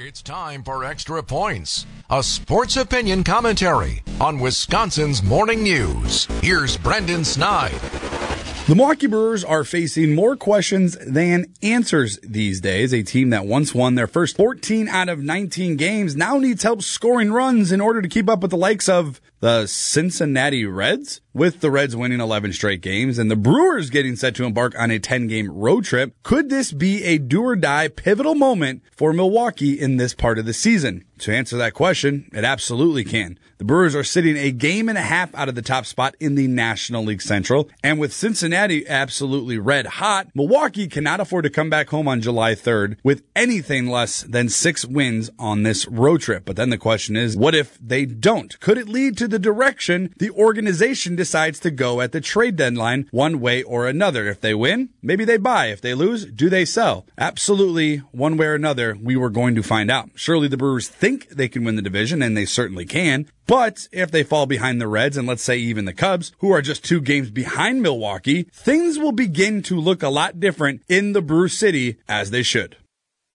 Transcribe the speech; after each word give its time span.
It's 0.00 0.22
time 0.22 0.62
for 0.62 0.84
Extra 0.84 1.24
Points, 1.24 1.84
a 2.08 2.22
sports 2.22 2.76
opinion 2.76 3.24
commentary 3.24 4.04
on 4.20 4.38
Wisconsin's 4.38 5.24
morning 5.24 5.64
news. 5.64 6.26
Here's 6.40 6.76
Brendan 6.76 7.24
Snide. 7.24 7.80
The 8.68 8.76
Milwaukee 8.76 9.08
Brewers 9.08 9.42
are 9.42 9.64
facing 9.64 10.14
more 10.14 10.36
questions 10.36 10.96
than 11.04 11.52
answers 11.64 12.20
these 12.22 12.60
days. 12.60 12.94
A 12.94 13.02
team 13.02 13.30
that 13.30 13.46
once 13.46 13.74
won 13.74 13.96
their 13.96 14.06
first 14.06 14.36
14 14.36 14.86
out 14.86 15.08
of 15.08 15.18
19 15.18 15.76
games 15.76 16.14
now 16.14 16.38
needs 16.38 16.62
help 16.62 16.82
scoring 16.82 17.32
runs 17.32 17.72
in 17.72 17.80
order 17.80 18.00
to 18.00 18.08
keep 18.08 18.28
up 18.28 18.38
with 18.38 18.52
the 18.52 18.56
likes 18.56 18.88
of 18.88 19.20
the 19.40 19.66
Cincinnati 19.66 20.64
Reds, 20.64 21.20
with 21.32 21.60
the 21.60 21.70
Reds 21.70 21.94
winning 21.94 22.20
11 22.20 22.52
straight 22.52 22.80
games 22.80 23.18
and 23.18 23.30
the 23.30 23.36
Brewers 23.36 23.90
getting 23.90 24.16
set 24.16 24.34
to 24.36 24.44
embark 24.44 24.78
on 24.78 24.90
a 24.90 24.98
10 24.98 25.28
game 25.28 25.50
road 25.50 25.84
trip. 25.84 26.14
Could 26.22 26.50
this 26.50 26.72
be 26.72 27.04
a 27.04 27.18
do 27.18 27.42
or 27.42 27.56
die 27.56 27.88
pivotal 27.88 28.34
moment 28.34 28.82
for 28.90 29.12
Milwaukee 29.12 29.78
in 29.78 29.96
this 29.96 30.14
part 30.14 30.38
of 30.38 30.46
the 30.46 30.52
season? 30.52 31.04
To 31.18 31.34
answer 31.34 31.56
that 31.56 31.74
question, 31.74 32.30
it 32.32 32.44
absolutely 32.44 33.04
can. 33.04 33.38
The 33.58 33.64
Brewers 33.64 33.96
are 33.96 34.04
sitting 34.04 34.36
a 34.36 34.52
game 34.52 34.88
and 34.88 34.96
a 34.96 35.02
half 35.02 35.34
out 35.34 35.48
of 35.48 35.56
the 35.56 35.62
top 35.62 35.84
spot 35.84 36.14
in 36.20 36.36
the 36.36 36.46
National 36.46 37.02
League 37.02 37.20
Central. 37.20 37.68
And 37.82 37.98
with 37.98 38.12
Cincinnati 38.12 38.86
absolutely 38.86 39.58
red 39.58 39.86
hot, 39.86 40.28
Milwaukee 40.32 40.86
cannot 40.86 41.18
afford 41.18 41.42
to 41.42 41.50
come 41.50 41.68
back 41.68 41.88
home 41.88 42.06
on 42.06 42.20
July 42.20 42.54
3rd 42.54 42.98
with 43.02 43.24
anything 43.34 43.88
less 43.88 44.22
than 44.22 44.48
six 44.48 44.84
wins 44.84 45.28
on 45.40 45.64
this 45.64 45.88
road 45.88 46.20
trip. 46.20 46.44
But 46.44 46.54
then 46.54 46.70
the 46.70 46.78
question 46.78 47.16
is, 47.16 47.36
what 47.36 47.56
if 47.56 47.76
they 47.80 48.04
don't? 48.04 48.58
Could 48.60 48.78
it 48.78 48.88
lead 48.88 49.16
to 49.18 49.26
the 49.26 49.40
direction 49.40 50.14
the 50.18 50.30
organization 50.30 51.16
decides 51.16 51.58
to 51.60 51.72
go 51.72 52.00
at 52.00 52.12
the 52.12 52.20
trade 52.20 52.54
deadline 52.54 53.08
one 53.10 53.40
way 53.40 53.64
or 53.64 53.88
another? 53.88 54.28
If 54.28 54.40
they 54.40 54.54
win, 54.54 54.90
maybe 55.02 55.24
they 55.24 55.36
buy. 55.36 55.66
If 55.66 55.80
they 55.80 55.94
lose, 55.94 56.26
do 56.26 56.48
they 56.48 56.64
sell? 56.64 57.06
Absolutely, 57.18 57.96
one 58.12 58.36
way 58.36 58.46
or 58.46 58.54
another, 58.54 58.96
we 59.02 59.16
were 59.16 59.30
going 59.30 59.56
to 59.56 59.64
find 59.64 59.90
out. 59.90 60.10
Surely 60.14 60.46
the 60.46 60.56
Brewers 60.56 60.86
think 60.86 61.07
think 61.08 61.30
they 61.30 61.48
can 61.48 61.64
win 61.64 61.76
the 61.76 61.80
division, 61.82 62.20
and 62.20 62.36
they 62.36 62.44
certainly 62.44 62.84
can. 62.84 63.26
But 63.46 63.88
if 63.92 64.10
they 64.10 64.22
fall 64.22 64.44
behind 64.44 64.78
the 64.78 64.86
Reds 64.86 65.16
and 65.16 65.26
let's 65.26 65.42
say 65.42 65.56
even 65.56 65.86
the 65.86 65.94
Cubs, 65.94 66.32
who 66.40 66.50
are 66.50 66.60
just 66.60 66.84
two 66.84 67.00
games 67.00 67.30
behind 67.30 67.80
Milwaukee, 67.80 68.42
things 68.52 68.98
will 68.98 69.12
begin 69.12 69.62
to 69.62 69.80
look 69.80 70.02
a 70.02 70.10
lot 70.10 70.38
different 70.38 70.82
in 70.86 71.14
the 71.14 71.22
Brew 71.22 71.48
City 71.48 71.96
as 72.08 72.30
they 72.30 72.42
should. 72.42 72.76